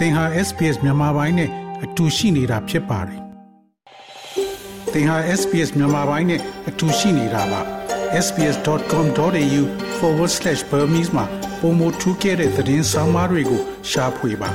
[0.00, 1.50] သင်ဟာ SPS မြန်မာပိုင်းနဲ့
[1.84, 3.20] အတူရှိနေတာဖြစ်ပါတယ်။
[4.92, 7.60] သင်ဟာ SPS မြန်မာပိုင်းနဲ့အတူရှိနေတာပါ။
[8.26, 11.24] sps.com.au/burmese မှာ
[11.60, 13.60] ပုံမထူးခဲ့တဲ့သတင်းစာမားတွေကို
[13.90, 14.50] ရှားဖွေပါ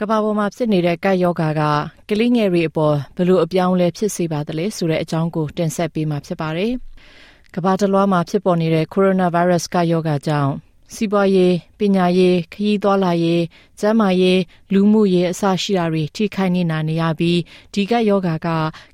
[0.00, 1.62] ကဘာပေါ်မှာဖြစ်နေတဲ့ကပ်ယောဂါက
[2.08, 6.72] ကလေးငယ်တွေအပေါ်ဘယ်လိုအပြောင်းလဲဖြစ်စေပါသလဲဆိုတဲ့အကြောင်းကိုတင်ဆက်ပေးမှာဖြစ်ပါတယ်။
[7.54, 10.54] ကဘာတလွှားမှာဖြစ်ပေါ်နေတဲ့ coronavirus ကပ်ယောဂါကြောင့်
[10.92, 13.42] စီးပွားရေးပညာရေးခရီးသွားလာရေး
[13.80, 14.40] ကျန်းမာရေး
[14.72, 17.38] လူမှုရေးအစရှိတာတွေထိခိုက်နေတာနေရပြီး
[17.74, 18.48] ဒီကယောဂါက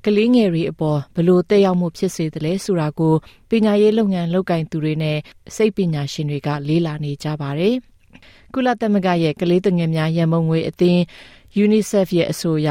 [0.05, 3.13] ကလေးငယ်တွေအပေါ်ဘလို့တက်ရောက်မှုဖြစ်စေတယ်လဲဆိုတာကို
[3.49, 5.17] ပညာရေးလုပ်ငန်းလုပ်ကင်သူတွေနဲ့
[5.55, 7.75] စိတ်ပညာရှင်တွေက လေးလာနေကြပါတယ်
[8.53, 11.01] ကုလသမဂ္ဂရဲ့ကလေးသူငယ်များရန်ပုံငွေအသင်း
[11.63, 12.69] UNICEF ရဲ့အဆိုအရ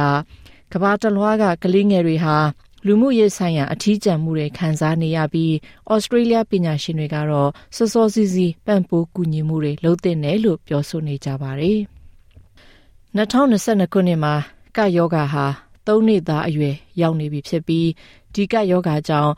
[0.73, 2.37] ကမ္ဘာတလွှားကကလေးငယ်တွေဟာ
[2.87, 5.55] လူမှုရေးဆိုင်ရာအထီးကျန်မှုတွေခံစားနေရပြီး
[5.93, 11.79] ဩစတြေးလျပညာရှင်တွေကတော့စောစောစီးစီးပံ့ပိုးကူညီမှုတွေလုပ်တင်တယ်လို့ပြောဆိုနေကြပါတယ်။
[13.17, 14.35] 2022ခုနှစ်မှာ
[14.77, 15.47] ကယောဂါဟာ
[15.87, 17.89] ၃နှစ်သားအရွယ်ရောက်နေပြီဖြစ်ပြီး
[18.35, 19.33] ဒီကယောဂါကြောင့်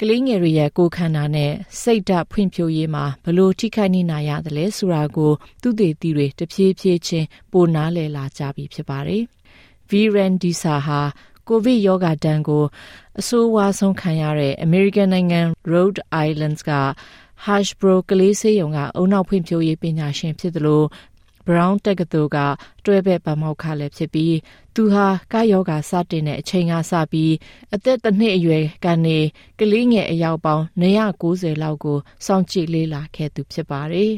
[0.00, 1.52] ကလေးငယ်တွေရဲ့ကိုယ်ခန္ဓာနဲ့
[1.82, 9.22] စိတ်ဓာတ်ဖွံ့ဖြိုးရေးမှာဘလို့ထိခိုက်နေနိုင်ရတယ်လဲဆိုတာကိုသူတေသီတွေတဖြည်းဖြည်းချင်းပိုနားလည်လာကြပြီဖြစ်ပါတယ်။
[9.90, 11.00] Viren Disa ဟာ
[11.48, 12.64] ကိုဗစ်ရောဂါတန်းကို
[13.20, 15.40] အဆိုးဝါးဆုံးခံရတဲ့အမေရိကန်နိုင်ငံ
[15.72, 16.72] Rhode Island က
[17.46, 20.82] Hashbro ကလေးစေးရုံကအုံနောက်ဖွံ့ဖြိုးရေးပညာရှင်ဖြစ်သလို
[21.46, 22.38] Brown တက္ကသိုလ်က
[22.84, 24.36] တွဲဘက်ပမောက္ခလည်းဖြစ်ပြီး
[24.74, 27.34] သူဟာကာယောဂါစတင်တဲ့အချိန်ကစပြီး
[27.74, 29.18] အသက်တစ်နှစ်အရွယ်ကနေ
[29.58, 34.12] ကလေးငယ်အယောက်ပေါင်း290လောက်ကိုစောင့်ကြည့်လေ့လာခဲ့သူဖြစ်ပါတယ်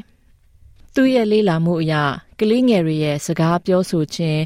[0.95, 1.95] ။သူရဲ့လေ့လာမှုအရ
[2.41, 4.41] ကလေးငယ်တွေရဲ့စကားပြောဆိုခြင်း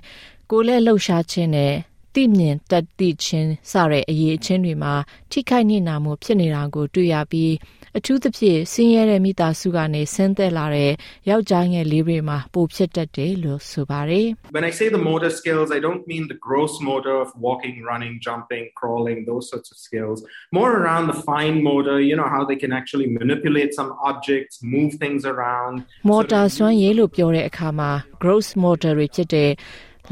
[0.50, 1.74] ကိုယ်လက်လှုပ်ရှားခြင်းနဲ့
[2.14, 4.94] သိမြင်တတ်သိခြင်းစတဲ့အရေးအချင်းတွေမှာ
[5.30, 7.52] ထိခိုက်နေတာမှုဖြစ်နေတာကိုတွေ့ရပြီး
[7.98, 10.92] အထူးသဖြင့်ဆင်းရဲတဲ့မိသားစုကနေဆင်းသက်လာတဲ့
[11.28, 14.26] ယောက်ျားငယ်လေးတွေမှာပိုဖြစ်တတ်တယ်လို့ဆိုပါတယ်
[14.56, 18.14] When I say the motor skills I don't mean the gross motor of walking running
[18.26, 20.18] jumping crawling those sorts of skills
[20.58, 24.92] more around the fine motor you know how they can actually manipulate some objects move
[25.02, 25.74] things around
[26.12, 27.90] motor စွမ်းရည်လို့ပြောတဲ့အခါမှာ
[28.22, 29.52] gross motor တွေဖြစ်တဲ့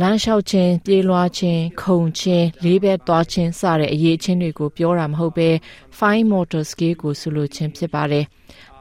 [0.01, 5.49] လမ်းလျှောက်ခြင်းပြေးလွှားခြင်းခုန်ခြင်းလေးဘက်သွားခြင်းစတဲ့အရေးချင်းတွေကိုပြောတာမဟုတ်ဘဲ
[5.99, 8.25] fine motor skill ကိုဆိုလိုခြင်းဖြစ်ပါတယ်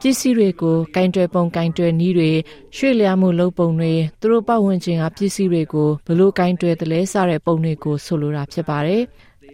[0.00, 2.30] ပစ္စည်းတွေကိုကင်တွယ်ပုံကင်တွယ်နည်းတွေ
[2.76, 9.02] ရွှေ့လျားမှုလုပ်ပုံတွေသူတို့ပတ်ဝန်းကျင်ကပစ္စည်းတွေကိုဘလို့ကင်တွယ်တယ်လဲစတဲ့ပုံတွေကိုဆိုလိုတာဖြစ်ပါတယ်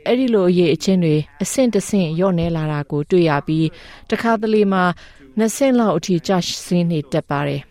[0.07, 3.67] အဲ့ဒီလိုအရေးအချင်းတွေအဆင့်တဆင့်ရော့နေလာတာကိုတွေ့ရပြီး
[4.11, 4.85] တခါတလေမှာ
[5.39, 6.33] နှစ်ဆင့်လောက်အထိကျ
[6.67, 7.63] ဆင်းနေတက်ပါတယ်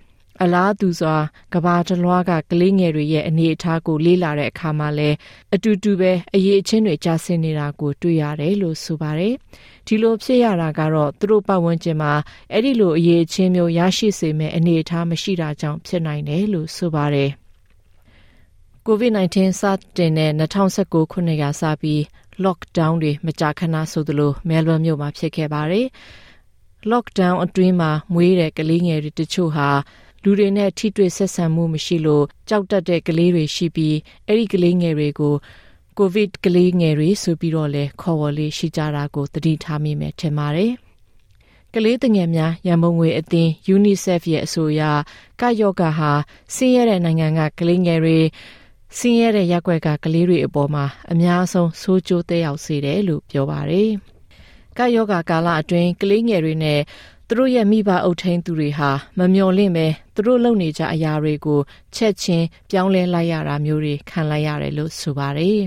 [0.43, 1.15] အလားတူစွာ
[1.53, 5.15] ကဘာတလွားကကလေးငယ်တွေရဲ့အနေအထားကိုလေ့လာတဲ့အခါမှာလည်း
[5.55, 9.33] အတူတူပဲအရေးအချင်းတွေကြာဆင်းနေတာကိုတွေ့ရတယ်လို့ဆိုပါတယ်။
[9.87, 12.13] ဒီလိုဖြစ်ရတာကတော့သူတို့ပတ်ဝန်းကျင်မှာ
[12.51, 17.29] အဲ့ဒီလိုအရေးအချင်းမျိုးရရှိစေမဲ့အနေအထားမရှိတာကြောင့်ဖြစ်နိုင်တယ်လို့ဆိုပါတယ်။
[18.87, 19.63] COVID-19 စ
[19.97, 22.01] တင်တဲ့2019ခုနှစ်ကစပြီး
[22.45, 25.87] lockdown တွေမကြာခဏဆိုသလိုမဲလ်ဘန်မြို့မှာဖြစ်ခဲ့ပါတယ်။
[26.91, 29.69] lockdown အတွင်းမှာမွေးတဲ့ကလေးငယ်တွေတချို့ဟာ
[30.23, 33.97] လူတွေနဲ့ထိတွေ့ဆက်ဆံမှုမရှိလို့ကြောက်တတ်တဲ့ကလေးတွေရှိပြီး
[34.27, 35.35] အဲ့ဒီကလေးငယ်တွေကို
[35.97, 40.71] ကိုဗစ်ကလေးငယ်တွေဆိုပြီးတော့လဲခေါ်ဝေါ်လေးရှိကြတာကိုသတိထားမိမယ်ထင်ပါတယ်။
[41.73, 44.83] ကလေးငယ်များရန်ပုံငွေအသင်း UNICEF ရဲ့အဆိုအရ
[45.41, 46.11] ကယောဂဟာ
[46.55, 48.19] ဆင်းရဲတဲ့နိုင်ငံကကလေးငယ်တွေ
[48.97, 53.89] ဆင်းရဲတဲ့ရက်ွက်ကကလေးတွေအပေါ်မှာအများဆုံးဆိုးကျိုးသက်ရောက်စေတယ်လို့ပြောပါတယ်။
[54.77, 56.79] ကယောဂကာလအတွင်းကလေးငယ်တွေနဲ့
[57.29, 58.89] သူတို့ရဲ့မိဘအုပ်ထိန်းသူတွေဟာ
[59.19, 61.59] မမျှော်လင့်ပဲသူတို့လုပ်နေကြအရာတွေကို
[61.95, 65.59] ချက်ချင်းပြောင်းလဲလိုက်ရတာမျိုးတွေခံလိုက်ရတယ်လို့ဆိုပါတယ်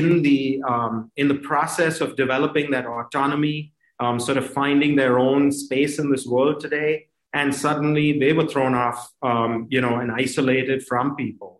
[0.00, 0.40] in the
[0.72, 3.56] um in the process of developing that autonomy
[4.04, 6.92] um sort of finding their own space in this world today
[7.40, 8.98] and suddenly they were thrown off
[9.30, 11.50] um you know and isolated from people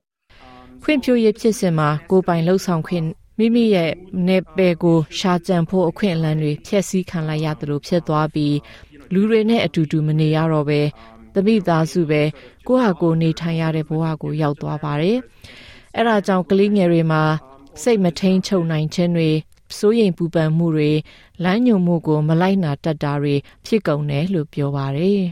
[0.84, 3.06] ဖွံ့ဖြိုးရေးဖြစ်စဉ်မှာကိုပိုင်လှုပ်ဆောင်ခွင့်
[3.38, 3.92] မိမိရဲ့
[4.28, 8.54] နေပယ်ကိုရှာကြံဖို့အခွင့်အလမ်းတွေဖျက်ဆီးခံလိုက်ရတယ်လို့ဖြစ်သွားပြီး
[9.12, 10.80] လူတွေနဲ့အတူတူမနေရတော့ပဲ
[11.34, 12.22] သမိသားစုပဲ
[12.66, 15.18] ကိုဟာကိုနေထိုင်ရတဲ့ဘဝကိုရောက်သွားပါတယ်။
[15.96, 17.22] အဲဒါကြောင့်ကလေးငယ်တွေမှာ
[17.82, 19.30] စိတ်မထိန်ချုပ်နိုင်ခြင်းတွေ
[19.78, 20.92] စိုးရိမ်ပူပန်မှုတွေ
[21.44, 23.34] လမ်းညွန်မှုကို မလိုက်နာတတ်တာတွေ
[23.66, 25.22] ဖြစ်ကုန်တယ်လို့ပြောပါတယ်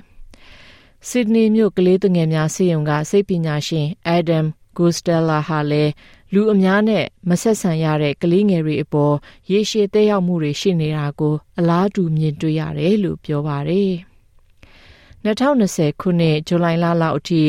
[1.09, 3.87] ။ဆစ်ဒနီမြို့ကလေးသူငယ်များစေယုံကစိတ်ပညာရှင်
[4.17, 4.47] Adam
[4.77, 5.93] Gustella ဟာလည်း
[6.35, 9.15] လူအများနဲ့မဆက်ဆံရတဲ့ကလေးငယ်တွေအပေါ်
[9.50, 13.93] ရေရှည်သက်ရောက်မှုတွေရှိနေတာကိုအလားတူမြင်တွေ့ရတယ်လို့ပြောပါတယ်။
[15.25, 17.43] 2020ခုနှစ်ဇူလိုင်လလောက်အထိ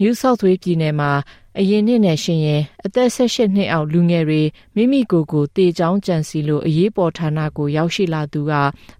[0.00, 1.12] New South Wales ပြည်နယ်မှာ
[1.58, 4.42] အရင်နှစ်နဲ့ရှင်ရင်အသက်18နှစ်အောက်လူငယ်တွေ
[4.74, 8.54] မိမိကိုယ်ကိုတေချောင်းကြံစီလို့အရေးပေါ်ဌာနကိုရောက်ရှိလာသူက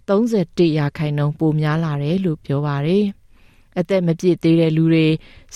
[0.07, 3.05] 31ရာခိုင်နှုန်းပိုများလာတယ်လို့ပြောပါတယ်။
[3.79, 5.07] အသက်မပြည့်သေးတဲ့လူတွေ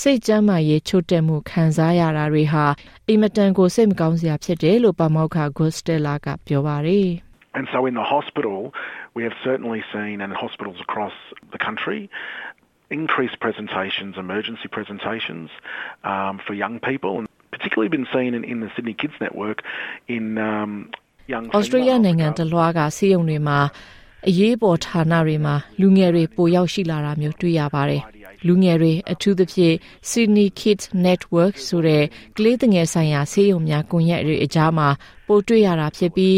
[0.01, 2.65] စိတ်ကြမ်းမာရေးချို့တက်မှုခံစားရတာတွေဟာ
[3.07, 7.09] အင်မတန်ကိုစိတ်မကောင်းစရာဖြစ်တယ်လို့ပါမောက္ခဂိုစတယ်လာကပြောပါတယ်
[7.57, 8.57] And so in the hospital,
[9.15, 11.15] we have certainly seen, and hospitals across
[11.53, 12.01] the country,
[12.91, 15.49] increased presentations, emergency presentations
[16.03, 19.63] um, for young people, and particularly been seen in, in the Sydney Kids Network
[20.07, 20.91] in um,
[21.27, 21.45] young.
[21.59, 23.59] Australia နိုင်ငံတလွှားကစီးရုံတွေမှာ
[24.25, 28.01] အရေးပေါ်ဌာနတွေမှာလူငယ်တွေပိုရောက်ရှိလာတာမျိုးတွေ့ရပါတယ်။
[28.47, 29.75] လူငယ်တွေအထူးသဖြင့်
[30.09, 32.03] Sydney Kids Network ဆိုတဲ့
[32.37, 34.87] ကလေးငယ်ဆိုင်ရာဆေးရုံများကွန်ရက်တွေအကြားမှာ
[35.27, 36.37] ပိုတွေ့ရတာဖြစ်ပြီး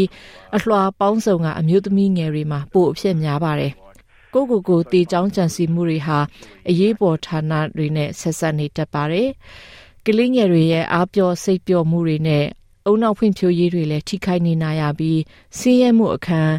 [0.56, 3.72] အလွှာပေါင်းစုံကအမျိုးသမီးငယ်တွေမှာပိုအဖြစ်များပါတယ်။
[4.34, 6.18] ကိုကိုကိုတေချောင်းကြံစီမှုတွေဟာ
[6.68, 9.28] အရေးပေါ်ဌာနတွေနဲ့ဆက်ဆက်နေတတ်ပါတယ်။
[10.06, 12.44] ကလေးငယ်တွေရဲ့အားပြောစိတ်ပျော်မှုတွေနဲ့
[12.86, 15.20] အုံနောက်ဖွံ့ဖြိုးရေးတွေလည်းထိခိုက်နေနာရပြီး
[15.58, 16.54] ဆင်းရဲမှုအခန်း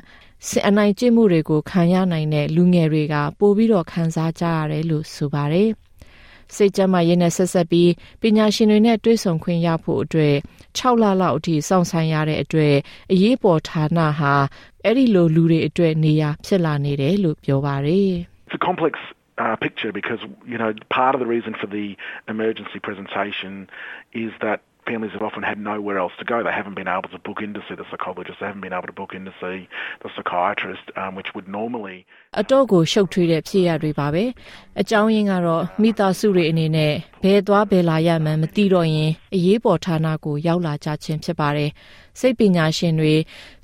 [0.48, 5.70] စစ်အနိုင်ကျင့်မှုတွေကိုခံရနိုင်တဲ့လူငယ်တွေကပိုပြီးတော့ခံစားကြရတယ်လို့ဆိုပါတယ်။
[6.56, 7.92] စိတ်ကြမ်းမာရေးနဲ့ဆက်ဆက်ပြီး
[8.22, 10.36] ပညာရှင်တွေနဲ့တွေ့ဆုံခွင့်ရဖို့အတွက်
[10.78, 12.76] 6လလောက်အထိစောင့်ဆိုင်ရတဲ့အတွက်
[13.12, 14.34] အရေးပေါ်ဌာနဟာ
[14.86, 18.12] အဲ့ဒီလိုလူတွေအတွက်နေရာဖြစ်လာနေတယ်လို့ပြောပါတယ်။
[18.46, 18.94] It's a complex
[19.44, 20.22] uh, picture because
[20.52, 21.88] you know part of the reason for the
[22.34, 23.52] emergency presentation
[24.26, 24.60] is that
[24.92, 26.38] families have often had nowhere else to go.
[26.48, 28.38] They haven't been able to book in to see the psychologist.
[28.42, 29.58] They haven't been able to book in to see
[30.04, 31.98] the psychiatrist, um, which would normally.
[32.40, 34.24] အတော့ကိုရှုပ်ထွေးတဲ့ဖြစ်ရတွေပါပဲ
[34.82, 36.94] အကြောင်းရင်းကတော့မိသားစုတွေအနေနဲ့
[37.24, 41.72] ဘယ်သွားဘယ်လာရမှန်းမသိတော့ရင်အရေးပေါ်ဌာနကိုရောက်လာကြခြင်းဖြစ်ပါတယ်
[42.20, 43.14] စိတ်ပညာရှင်တွေ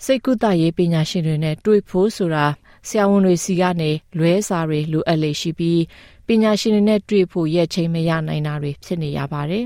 [0.06, 2.46] စိတ်ကုသရေးပညာရှင်တွေနဲ့တွေ့ဖို့ဆိုတာ
[2.88, 5.82] ဆရာဝန်တွေစီကနေလွဲစာတွေလိုအပ်လေရှိပြီး
[6.28, 9.66] ပညာရှင်တွေနဲ့တွေ့ဖို့ရက်ချိန်မရနိုင်တာတွေဖြစ်နေရပါတယ်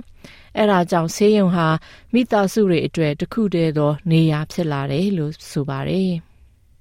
[0.58, 1.68] အဲဒါကြောင့်ဆေးရုံဟာ
[2.14, 6.12] မိသားစုတွေအတွက်တခုတည်းသောနေရာဖြစ်လာတယ်လို့ဆိုပါတယ်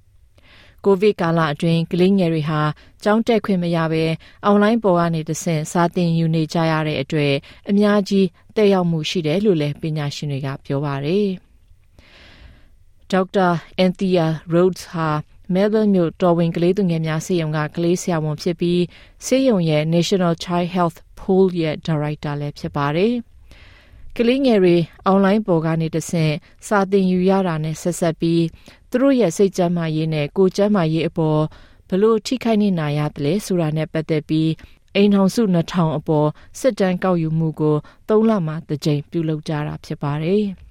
[0.85, 2.61] ။ကိုဗစ်ကာလအတွင်းကလေးငယ်တွေဟာ
[3.03, 4.03] ကျောင်းတက်ခွင့်မရဘဲ
[4.45, 7.33] အွန်လိုင်းပေါ်ကနေတဆင့်စာသင်ယူနေကြရတဲ့အတွက်
[7.69, 11.27] အများကြီးတက်ရောက်မှုရှိတယ်လို့လည်းပညာရှင်တွေကပြောပါတယ်။
[13.11, 13.47] ဒေါက်တာ
[13.77, 15.07] အန်သီယာရိုဒ်ဟာ
[15.53, 18.81] မဲလ်ဘန်မြို့တော်ဝင်ကလေးသူငယ်များဆေးရုံကကလေးဆရာဝန်ဖြစ်ပြီး
[19.25, 23.13] ဆေးရုံရဲ့ National Child Health Pool ရဲ့ Director လည်းဖြစ်ပါတယ်။
[24.17, 24.75] ကလေးငယ်တွေ
[25.05, 26.33] အွန်လိုင်းပေါ်ကနေတဆင့်
[26.67, 28.43] စာသင်ယူရတာနဲ့ဆက်ဆက်ပြီး
[28.89, 31.41] သူတို့ရဲ့စိတ်ကြမ်းမာရေးနဲ့ကိုယ်ကြမ်းမာရေးအပေါ်
[31.89, 34.49] ဘလို့ထိခိုက်နေနိုင်ရတယ်လဲဆိုတာနဲ့ပတ်သက်ပြီး
[34.95, 36.27] အိမ်ထောင်စု2000အပေါ်
[36.59, 37.75] စစ်တမ်းကောက်ယူမှုကို
[38.09, 40.45] 3လမှတစ်ကြိမ်ပြုလုပ်ကြတာဖြစ်ပါတယ်။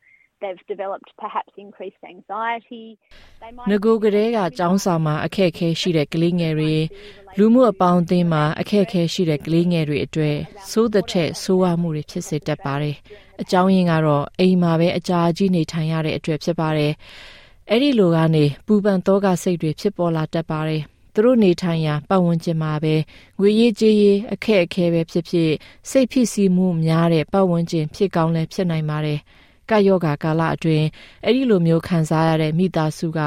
[0.41, 2.85] They've developed perhaps increased anxiety.
[3.69, 6.75] ငကိုကလေးကចောင်းစာမှာအခက်အခဲရှိတဲ့ကလေးငယ်တွေ
[7.37, 10.35] လူမှုအပေါင်းအသင်းမှာအခက်အခဲရှိတဲ့ကလေးငယ်တွေအတွေ့
[10.69, 12.95] ဆိုးတဲ့ထက်ဆိုးဝါးမှုတွေဖြစ်စေတတ်ပါတယ်။
[13.41, 16.93] အကြောင်းရင်းကတော့အိမ်မှာပဲအကြာကြီးနေထိုင်ရတဲ့အတွက်ဖြစ်ပါတယ်။
[17.69, 20.81] အဲ့ဒီလိုကနေပူပန်သောကစိတ်တွေဖြစ်ပေါ်လာတတ်ပါတယ်။
[21.13, 22.95] သူတို့နေထိုင်ရာပတ်ဝန်းကျင်မှာပဲ
[23.39, 25.51] ငွေရေးကြေးရေးအခက်အခဲပဲဖြစ်ဖြစ်
[25.89, 29.19] စိတ်ဖြစ်စီမှုများတဲ့ပတ်ဝန်းကျင်ဖြစ်ကောင်းလည်းဖြစ်နိုင်ပါတယ်။
[29.71, 30.87] ကယောဂါကာလအတွင်း
[31.25, 33.19] အဲ့ဒီလိုမျိုးခံစားရတဲ့မိသားစုက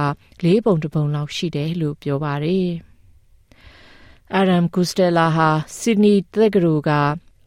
[0.45, 2.69] လေးပုံတစ်ပုံလောက်ရှိတယ်လို့ပြောပါတယ်။
[4.41, 6.91] Adam Costello ဟာ Sydney တက္ကသိုလ်က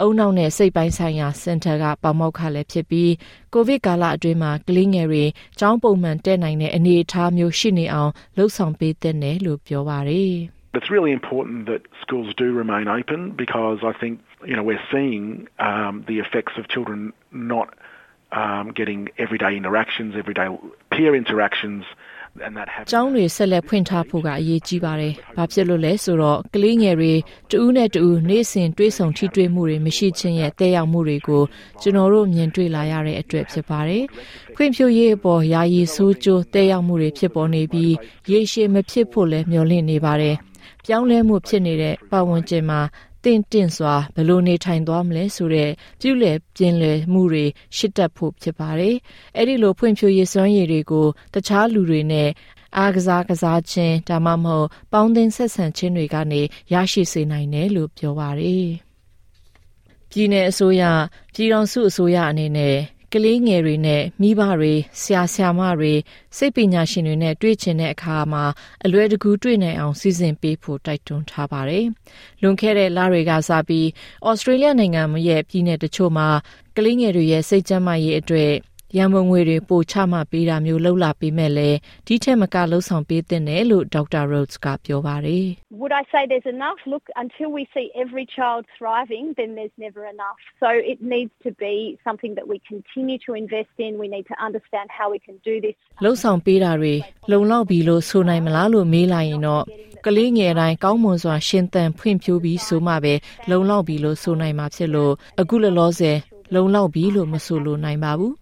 [0.01, 3.13] အုံနောက်နဲ့စိတ်ပိုင်းဆိုင်ရာစင်တာကပေါမောက်ခလည်းဖြစ်ပြီး
[3.53, 5.23] ကိုဗစ်ကာလအတွင်းမှာကလေးငယ်တွေ
[5.59, 10.33] ကျောင်းပုံမှန်တက်နိုင်တဲ့အနေအထားမျိုးရှိနေအောင်လှုံ့ဆော်ပေးတဲ့နယ်လို့ပြောပါတယ်။
[10.77, 14.13] It's really important that schools do remain open because I think
[14.49, 15.23] you know we're seeing
[15.69, 16.99] um, the effects of children
[17.53, 17.69] not
[18.31, 20.47] um, getting everyday interactions, everyday
[20.91, 21.85] peer interactions.
[22.91, 27.13] ကျောင်းတွေဆက်လက်ဖွင့်ထားဖို့ကအရေးကြီးပါတယ်။ဘာဖြစ်လို့လဲဆိုတော့ကလေးငယ်တွေ
[27.51, 31.43] တူးနဲ့တူးနေ့စဉ်တွေးဆုံထိတွေ့မှုတွေမရှိခြင်းရဲ့တဲရောက်မှုတွေကို
[31.81, 34.03] ကျွန်တော်တို့မြင်တွေ့လာရတဲ့အတွက်ဖြစ်ပါတယ်။
[34.55, 37.93] ဖွင့်ဖြိုးရေးအပေါ်ယာယီဆိုးကျိုးတဲရောက်မှုတွေဖြစ်ပေါ်နေပြီး
[38.31, 40.35] ရေရှည်မဖြစ်ဖို့လည်းမျှော်လင့်နေပါတယ်။
[40.85, 42.79] ပြောင်းလဲမှုဖြစ်နေတဲ့ပတ်ဝန်းကျင်မှာ
[43.16, 47.45] တ င့်တင့်စွာဘလို့နေထိုင်သွားမလဲဆိုတဲ့ပြုလည်ပြင်းလည်မှုတွေ
[47.77, 48.95] ရှစ်တက်ဖို့ဖြစ်ပါတယ်။
[49.37, 52.29] အဲ့ဒီလိုဖွံ့ဖြိုးရေးစွမ်းရည်တွေကိုတခြားလူတွေနဲ့
[52.77, 56.41] အားကစားကစားခြင်းဒါမှမဟုတ်ပေါင်းသင်းဆက်ဆံခြင်းတွေကနေ
[56.73, 58.67] ရရှိစေနိုင်တယ်လို့ပြောပါတယ်။
[60.09, 60.83] ပြည်내အစိုးရ
[61.33, 62.77] ပြည်တော်စုအစိုးရအနေနဲ့
[63.13, 65.93] ကလေးငယ်တွေနဲ့မိဘတွေဆရာဆရာမတွေ
[66.37, 68.43] စိတ်ပညာရှင်တွေနဲ့တွေ့ချင်တဲ့အခါမှာ
[68.85, 71.85] အလွယ်တကူတွေ့နိုင်အောင်စီစဉ်ပေးဖို့တိုက်တွန်းထားပါတယ်။
[72.41, 73.87] လွန်ခဲ့တဲ့လတွေကစပြီး
[74.27, 76.27] ဩစတြေးလျနိုင်ငံရဲ့ပြည်내တချို့မှာ
[76.77, 78.51] ကလေးငယ်တွေရဲ့စိတ်ကျန်းမာရေးအတွက်
[78.95, 81.69] ရန်ပုံငွေတွေပိုချမှပေးတာမျိုးလှုပ်လာပေးမဲ့လဲ
[82.07, 85.47] ဒီထက်မကလှုပ်ဆောင်ပေးတဲ့တယ်လို့ဒေါက်တာ Rhodes ကပြောပါတယ်
[85.81, 86.79] Would I say there's enough?
[86.93, 90.39] Look, until we see every child thriving, then there's never enough.
[90.61, 91.75] So it needs to be
[92.07, 93.91] something that we continue to invest in.
[94.03, 95.75] We need to understand how we can do this.
[96.03, 96.93] လှုပ်ဆောင်ပေးတာတွေ
[97.31, 99.63] လုံလောက်ပြီလို့ဆိုနိုင်မလားလို့မေးလိုက်ရင်တော့
[100.05, 103.13] ကလေးငယ်တိုင်းကောင်းမွန်စွာရှင်းသန်ဖွင့်ဖြိုးပြီးဆိုမှပဲ
[103.49, 106.17] လုံလောက်ပြီလို့ဆိုနိုင်မှာဖြစ်လို့အခုလောလောဆယ်
[106.53, 108.33] လုံလောက်ပြီလို့မဆိုလိုနိုင်ပါဘူး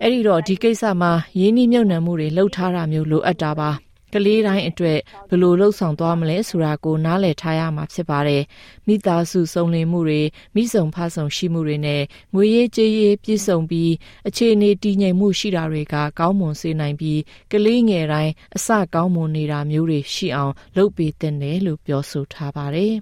[0.00, 3.70] အဲ့ဒီတော့ဒီကိစ္စမှာရင်းနှီးမြှုပ်နှံမှုတွေလှုပ်ထားတာမျိုးလိုအပ်တာပါ
[4.14, 4.98] ကလေးတိုင်းအတွက်
[5.28, 8.42] ဘယ်လိုလှုပ်ဆောင်သွားမလဲဆိုတာကိုနားလည်ထားရမှာဖြစ်ပါတယ်
[8.86, 10.22] မိသားစုစုံလင်မှုတွေ
[10.54, 12.02] မိဆုံဖဆုံရှိမှုတွေနဲ့
[12.34, 13.92] ငွေရေးကြေးရေးပြည့်စုံပြီး
[14.28, 17.20] အခြေအနေတည်ငြိမ်မှုရှိတာတွေကကောင်းမွန်စေနိုင်ပြီး
[17.52, 22.94] ကလေးငယ်တိုင်းအစကောင်းမွန်နေတာမျိုးတွေရှိအောင်လုပ်ပေးတဲ့တယ်လို့ပြောဆိုထားပါတယ်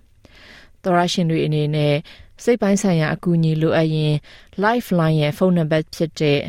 [0.83, 1.95] သောရရှင်တွေအနေနဲ့
[2.43, 4.15] စိတ်ပိုင်းဆိုင်ရာအကူအညီလိုအပ်ရင်
[4.63, 6.41] Lifeline ရဲ့ဖုန်းနံပါတ်ဖြစ်တဲ့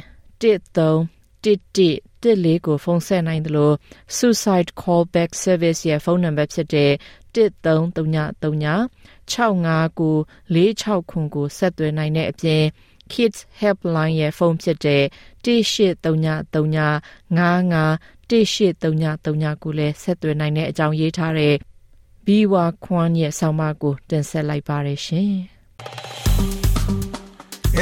[0.41, 3.75] 1311 14ကိုဖုန်းဆက်နိုင်တယ်လို့
[4.17, 6.91] Suicide Callback Service ရဲ့ဖုန်းနံပါတ်ဖြစ်တဲ့
[7.35, 8.77] 1333
[9.33, 10.13] 659
[10.53, 12.63] 46ခွန်ကိုဆက်သွယ်နိုင်တဲ့အပြင်
[13.11, 15.03] Kids Helpline ရဲ့ဖုန်းဖြစ်တဲ့
[15.45, 16.93] 1833
[17.35, 21.55] 55 1833ကိုလည်းဆက်သွယ်နိုင်တဲ့အကြောင်းရေးထားတဲ့
[22.25, 25.33] Biwa Kwan ရဲ့ဆောင်းပါးကိုတင်ဆက်လိုက်ပါရရှင်။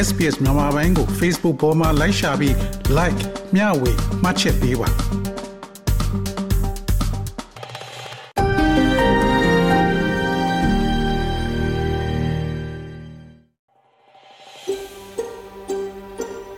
[0.07, 2.55] SPS မြန်မာပိုင်းကို Facebook ပေါ်မှာ like ရှာပြီး
[2.97, 3.21] like
[3.55, 3.91] မျှဝေ
[4.23, 4.89] မှတ်ချက်ပေးပါ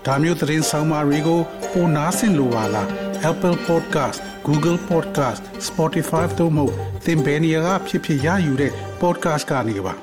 [0.05, 1.39] ဒါမျိုးသတင်းဆောင်မတွေကို
[1.71, 2.87] ပိုနားဆင်လိုပါလား
[3.31, 6.65] Apple Podcast Google Podcast Spotify တို့မှာ
[7.05, 8.71] သင်ပင်ရာဖြစ်ဖြစ်ရယူတဲ့
[9.01, 9.95] podcast ကနေပါ